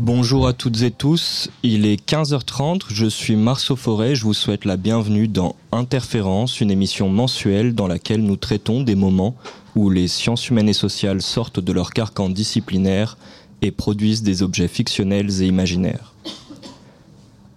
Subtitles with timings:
[0.00, 4.64] Bonjour à toutes et tous, il est 15h30, je suis Marceau Forêt, je vous souhaite
[4.64, 9.36] la bienvenue dans Interférence, une émission mensuelle dans laquelle nous traitons des moments
[9.76, 13.16] où les sciences humaines et sociales sortent de leur carcan disciplinaire
[13.62, 16.12] et produisent des objets fictionnels et imaginaires.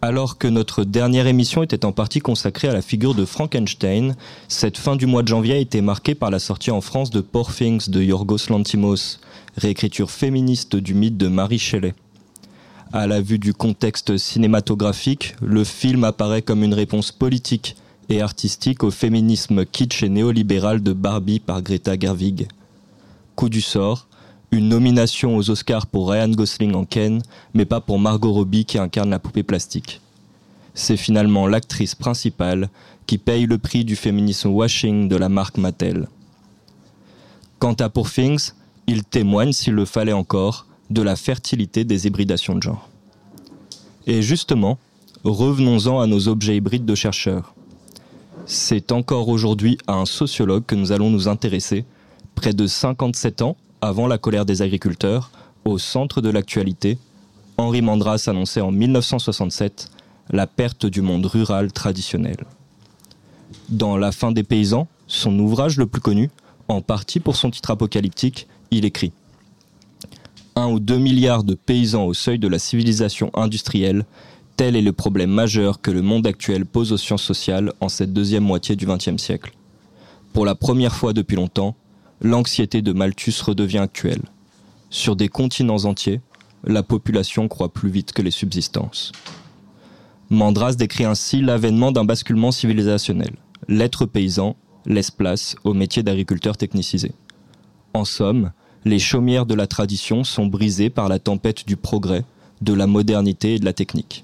[0.03, 4.15] Alors que notre dernière émission était en partie consacrée à la figure de Frankenstein,
[4.47, 7.21] cette fin du mois de janvier a été marquée par la sortie en France de
[7.21, 7.49] Poor
[7.87, 9.17] de Yorgos Lantimos,
[9.57, 11.95] réécriture féministe du mythe de Marie Shelley.
[12.93, 17.75] À la vue du contexte cinématographique, le film apparaît comme une réponse politique
[18.07, 22.47] et artistique au féminisme kitsch et néolibéral de Barbie par Greta Gerwig.
[23.35, 24.07] Coup du sort,
[24.51, 27.21] une nomination aux Oscars pour Ryan Gosling en Ken,
[27.53, 29.99] mais pas pour Margot Robbie qui incarne la poupée plastique.
[30.73, 32.69] C'est finalement l'actrice principale
[33.05, 36.07] qui paye le prix du féminisme washing de la marque Mattel.
[37.59, 38.51] Quant à Poor Things,
[38.87, 42.89] il témoigne, s'il le fallait encore, de la fertilité des hybridations de genre.
[44.05, 44.77] Et justement,
[45.23, 47.53] revenons-en à nos objets hybrides de chercheurs.
[48.45, 51.85] C'est encore aujourd'hui à un sociologue que nous allons nous intéresser,
[52.35, 55.31] près de 57 ans avant la colère des agriculteurs,
[55.65, 56.97] au centre de l'actualité,
[57.57, 59.89] Henri Mandras annonçait en 1967
[60.29, 62.37] la perte du monde rural traditionnel.
[63.69, 66.29] Dans La fin des paysans, son ouvrage le plus connu,
[66.67, 69.11] en partie pour son titre apocalyptique, il écrit
[70.57, 74.07] Un ou deux milliards de paysans au seuil de la civilisation industrielle,
[74.55, 78.11] tel est le problème majeur que le monde actuel pose aux sciences sociales en cette
[78.11, 79.51] deuxième moitié du XXe siècle.
[80.33, 81.75] Pour la première fois depuis longtemps,
[82.21, 84.23] l'anxiété de Malthus redevient actuelle.
[84.89, 86.21] Sur des continents entiers,
[86.63, 89.11] la population croît plus vite que les subsistances.
[90.31, 93.35] Mandras décrit ainsi l'avènement d'un basculement civilisationnel.
[93.67, 94.55] L'être paysan
[94.87, 97.11] laisse place au métier d'agriculteur technicisé.
[97.93, 98.51] En somme,
[98.85, 102.23] les chaumières de la tradition sont brisées par la tempête du progrès,
[102.61, 104.23] de la modernité et de la technique.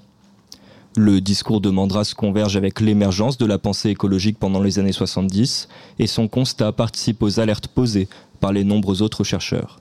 [0.96, 5.68] Le discours de Mandras converge avec l'émergence de la pensée écologique pendant les années 70
[5.98, 8.08] et son constat participe aux alertes posées
[8.38, 9.80] par les nombreux autres chercheurs.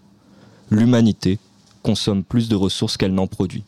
[0.72, 1.38] L'humanité
[1.84, 3.64] consomme plus de ressources qu'elle n'en produit.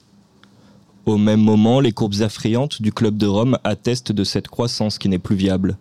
[1.06, 5.08] Au même moment, les courbes affrayantes du Club de Rome attestent de cette croissance qui
[5.08, 5.78] n'est plus viable.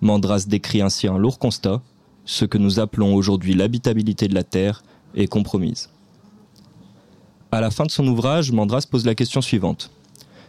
[0.00, 1.82] Mandras décrit ainsi un lourd constat,
[2.28, 4.84] ce que nous appelons aujourd'hui l'habitabilité de la Terre
[5.14, 5.88] est compromise.
[7.50, 9.90] À la fin de son ouvrage, Mandras pose la question suivante.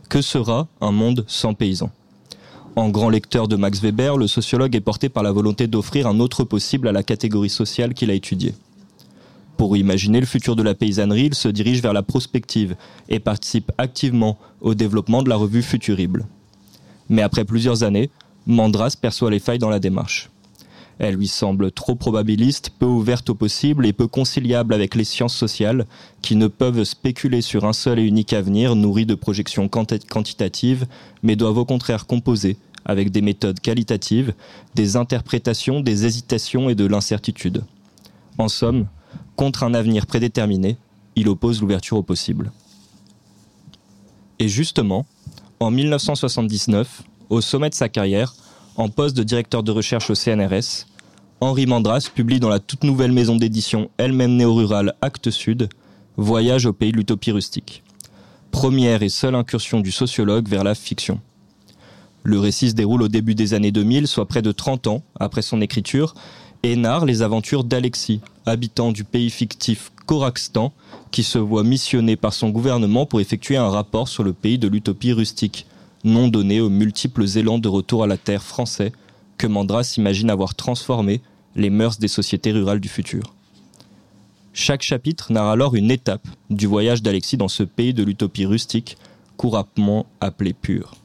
[0.09, 1.89] Que sera un monde sans paysans?
[2.75, 6.19] En grand lecteur de Max Weber, le sociologue est porté par la volonté d'offrir un
[6.19, 8.55] autre possible à la catégorie sociale qu'il a étudiée.
[9.55, 12.75] Pour imaginer le futur de la paysannerie, il se dirige vers la prospective
[13.07, 16.27] et participe activement au développement de la revue Futurible.
[17.07, 18.09] Mais après plusieurs années,
[18.45, 20.29] Mandras perçoit les failles dans la démarche.
[20.99, 25.35] Elle lui semble trop probabiliste, peu ouverte au possible et peu conciliable avec les sciences
[25.35, 25.85] sociales
[26.21, 30.85] qui ne peuvent spéculer sur un seul et unique avenir nourri de projections quantitatives,
[31.23, 34.33] mais doivent au contraire composer avec des méthodes qualitatives,
[34.75, 37.63] des interprétations, des hésitations et de l'incertitude.
[38.37, 38.87] En somme,
[39.37, 40.77] contre un avenir prédéterminé,
[41.15, 42.51] il oppose l'ouverture au possible.
[44.39, 45.05] Et justement,
[45.61, 48.33] en 1979, au sommet de sa carrière,
[48.75, 50.87] en poste de directeur de recherche au CNRS,
[51.41, 54.93] Henri Mandras publie dans la toute nouvelle maison d'édition, elle-même néo-rurale
[55.29, 55.69] Sud,
[56.17, 57.81] Voyage au pays de l'utopie rustique.
[58.51, 61.21] Première et seule incursion du sociologue vers la fiction.
[62.23, 65.41] Le récit se déroule au début des années 2000, soit près de 30 ans après
[65.41, 66.13] son écriture,
[66.63, 70.73] et narre les aventures d'Alexis, habitant du pays fictif Korakstan,
[71.09, 74.67] qui se voit missionné par son gouvernement pour effectuer un rapport sur le pays de
[74.67, 75.67] l'utopie rustique,
[76.03, 78.91] nom donné aux multiples élans de retour à la terre français
[79.39, 81.21] que Mandras imagine avoir transformé
[81.55, 83.33] les mœurs des sociétés rurales du futur.
[84.53, 88.97] Chaque chapitre narre alors une étape du voyage d'Alexis dans ce pays de l'utopie rustique,
[89.37, 90.95] couramment appelé pur.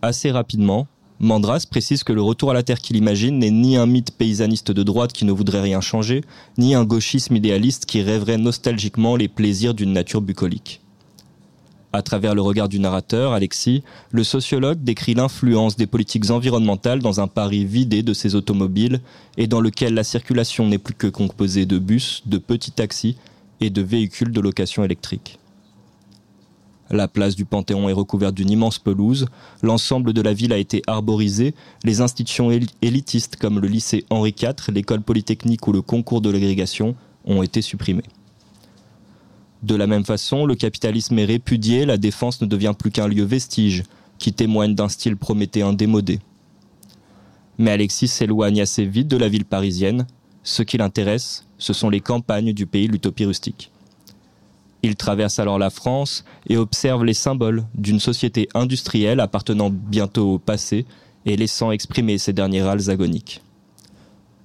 [0.00, 0.86] Assez rapidement,
[1.18, 4.70] Mandras précise que le retour à la terre qu'il imagine n'est ni un mythe paysaniste
[4.70, 6.22] de droite qui ne voudrait rien changer,
[6.56, 10.80] ni un gauchisme idéaliste qui rêverait nostalgiquement les plaisirs d'une nature bucolique.
[11.92, 13.82] À travers le regard du narrateur, Alexis,
[14.12, 19.00] le sociologue décrit l'influence des politiques environnementales dans un Paris vidé de ses automobiles
[19.36, 23.16] et dans lequel la circulation n'est plus que composée de bus, de petits taxis
[23.60, 25.40] et de véhicules de location électrique.
[26.92, 29.26] La place du Panthéon est recouverte d'une immense pelouse,
[29.62, 31.54] l'ensemble de la ville a été arborisé,
[31.84, 32.50] les institutions
[32.82, 36.94] élitistes comme le lycée Henri IV, l'école polytechnique ou le concours de l'agrégation
[37.24, 38.04] ont été supprimés.
[39.62, 43.24] De la même façon, le capitalisme est répudié, la défense ne devient plus qu'un lieu
[43.24, 43.82] vestige,
[44.18, 46.18] qui témoigne d'un style prométhéen démodé.
[47.58, 50.06] Mais Alexis s'éloigne assez vite de la ville parisienne.
[50.42, 53.70] Ce qui l'intéresse, ce sont les campagnes du pays l'utopie rustique.
[54.82, 60.38] Il traverse alors la France et observe les symboles d'une société industrielle appartenant bientôt au
[60.38, 60.86] passé
[61.26, 63.42] et laissant exprimer ses derniers râles agoniques.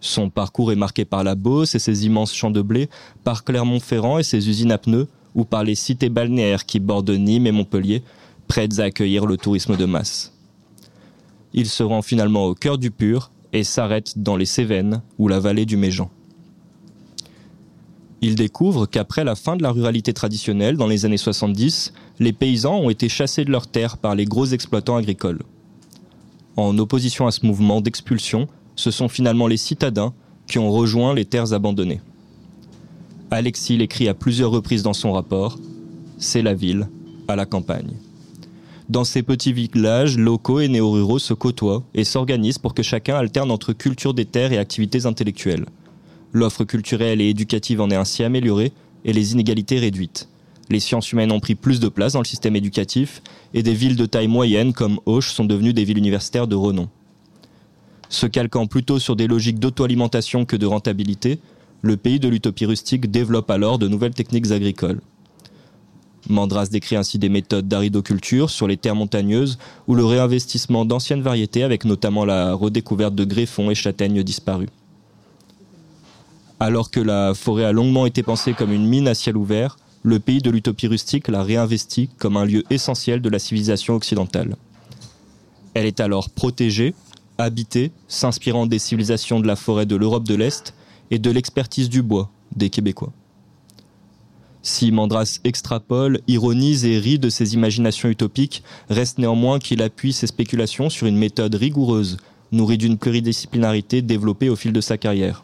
[0.06, 2.90] Son parcours est marqué par la Beauce et ses immenses champs de blé,
[3.24, 7.48] par Clermont-Ferrand et ses usines à pneus, ou par les cités balnéaires qui bordent Nîmes
[7.48, 8.04] et Montpellier,
[8.48, 10.32] prêtes à accueillir le tourisme de masse.
[11.54, 15.40] Il se rend finalement au cœur du Pur et s'arrête dans les Cévennes ou la
[15.40, 16.12] vallée du Méjean.
[18.22, 22.78] Il découvre qu'après la fin de la ruralité traditionnelle dans les années 70, les paysans
[22.78, 25.42] ont été chassés de leurs terres par les gros exploitants agricoles.
[26.58, 30.14] En opposition à ce mouvement d'expulsion, ce sont finalement les citadins
[30.48, 32.02] qui ont rejoint les terres abandonnées.
[33.32, 35.58] Alexis l'écrit à plusieurs reprises dans son rapport,
[36.18, 36.88] c'est la ville
[37.28, 37.94] à la campagne.
[38.88, 43.50] Dans ces petits villages, locaux et néo-ruraux se côtoient et s'organisent pour que chacun alterne
[43.50, 45.66] entre culture des terres et activités intellectuelles.
[46.34, 48.74] L'offre culturelle et éducative en est ainsi améliorée
[49.04, 50.30] et les inégalités réduites.
[50.70, 53.24] Les sciences humaines ont pris plus de place dans le système éducatif
[53.54, 56.88] et des villes de taille moyenne comme Auch sont devenues des villes universitaires de renom.
[58.10, 61.40] Se calquant plutôt sur des logiques d'auto-alimentation que de rentabilité,
[61.82, 65.02] le pays de l'utopie rustique développe alors de nouvelles techniques agricoles.
[66.30, 71.64] Mandras décrit ainsi des méthodes d'aridoculture sur les terres montagneuses ou le réinvestissement d'anciennes variétés
[71.64, 74.70] avec notamment la redécouverte de greffons et châtaignes disparus.
[76.60, 80.20] Alors que la forêt a longuement été pensée comme une mine à ciel ouvert, le
[80.20, 84.56] pays de l'utopie rustique l'a réinvestie comme un lieu essentiel de la civilisation occidentale.
[85.74, 86.96] Elle est alors protégée,
[87.38, 90.74] habitée, s'inspirant des civilisations de la forêt de l'Europe de l'Est
[91.12, 93.14] et de l'expertise du bois des Québécois.
[94.62, 100.26] Si Mandras extrapole, ironise et rit de ses imaginations utopiques, reste néanmoins qu'il appuie ses
[100.26, 102.18] spéculations sur une méthode rigoureuse,
[102.52, 105.44] nourrie d'une pluridisciplinarité développée au fil de sa carrière.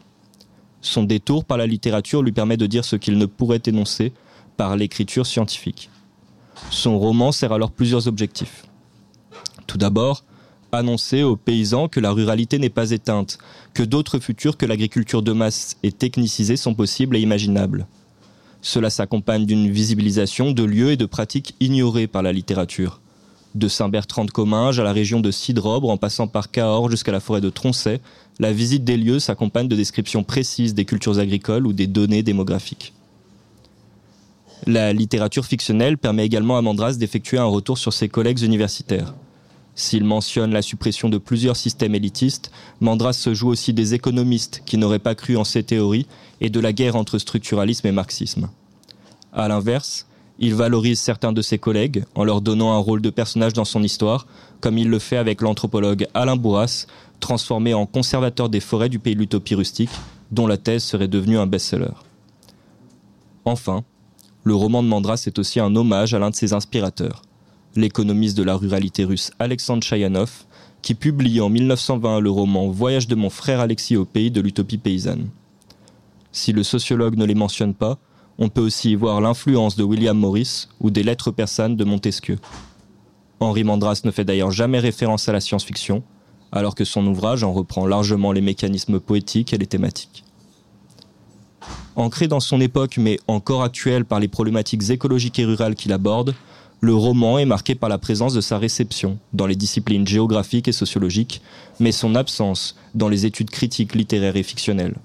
[0.80, 4.12] Son détour par la littérature lui permet de dire ce qu'il ne pourrait énoncer
[4.56, 5.88] par l'écriture scientifique.
[6.70, 8.64] Son roman sert alors plusieurs objectifs.
[9.68, 10.24] Tout d'abord,
[10.78, 13.36] annoncer aux paysans que la ruralité n'est pas éteinte,
[13.74, 17.86] que d'autres futurs que l'agriculture de masse et technicisée sont possibles et imaginables.
[18.62, 23.00] Cela s'accompagne d'une visibilisation de lieux et de pratiques ignorés par la littérature.
[23.54, 27.20] De Saint-Bertrand de Comminges à la région de Cidrobre, en passant par Cahors jusqu'à la
[27.20, 28.00] forêt de Troncet,
[28.38, 32.94] la visite des lieux s'accompagne de descriptions précises des cultures agricoles ou des données démographiques.
[34.66, 39.12] La littérature fictionnelle permet également à Mandras d'effectuer un retour sur ses collègues universitaires.
[39.74, 44.76] S'il mentionne la suppression de plusieurs systèmes élitistes, Mandras se joue aussi des économistes qui
[44.76, 46.06] n'auraient pas cru en ces théories
[46.40, 48.50] et de la guerre entre structuralisme et marxisme.
[49.32, 50.06] À l'inverse,
[50.38, 53.82] il valorise certains de ses collègues en leur donnant un rôle de personnage dans son
[53.82, 54.26] histoire,
[54.60, 56.86] comme il le fait avec l'anthropologue Alain Bourras,
[57.20, 59.90] transformé en conservateur des forêts du pays de l'utopie rustique,
[60.30, 61.94] dont la thèse serait devenue un best-seller.
[63.44, 63.84] Enfin,
[64.44, 67.22] le roman de Mandras est aussi un hommage à l'un de ses inspirateurs,
[67.76, 70.44] l'économiste de la ruralité russe Alexandre Chayanov,
[70.82, 74.78] qui publie en 1920 le roman Voyage de mon frère Alexis au pays de l'utopie
[74.78, 75.28] paysanne.
[76.32, 77.98] Si le sociologue ne les mentionne pas,
[78.38, 82.38] on peut aussi y voir l'influence de William Morris ou des lettres persanes de Montesquieu.
[83.40, 86.02] Henri Mandras ne fait d'ailleurs jamais référence à la science-fiction,
[86.50, 90.24] alors que son ouvrage en reprend largement les mécanismes poétiques et les thématiques.
[91.94, 96.34] Ancré dans son époque mais encore actuel par les problématiques écologiques et rurales qu'il aborde,
[96.82, 100.72] le roman est marqué par la présence de sa réception dans les disciplines géographiques et
[100.72, 101.40] sociologiques,
[101.78, 104.96] mais son absence dans les études critiques littéraires et fictionnelles.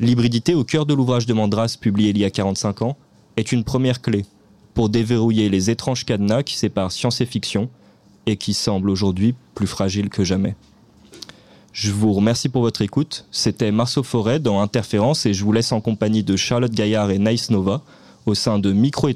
[0.00, 2.98] L'hybridité au cœur de l'ouvrage de Mandras, publié il y a 45 ans,
[3.38, 4.26] est une première clé
[4.74, 7.70] pour déverrouiller les étranges cadenas qui séparent science et fiction
[8.26, 10.56] et qui semblent aujourd'hui plus fragiles que jamais.
[11.72, 13.24] Je vous remercie pour votre écoute.
[13.30, 17.18] C'était Marceau Forêt dans Interférence et je vous laisse en compagnie de Charlotte Gaillard et
[17.18, 17.82] Naïs Nova
[18.26, 19.08] au sein de Micro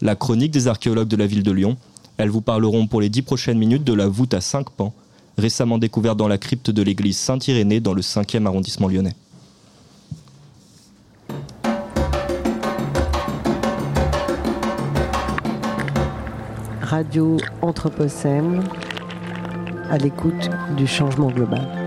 [0.00, 1.76] la chronique des archéologues de la ville de Lyon.
[2.16, 4.92] Elles vous parleront pour les dix prochaines minutes de la voûte à cinq pans,
[5.36, 9.14] récemment découverte dans la crypte de l'église Saint-Irénée dans le 5e arrondissement lyonnais.
[16.82, 18.64] Radio Anthropocène
[19.90, 21.77] à l'écoute du changement global.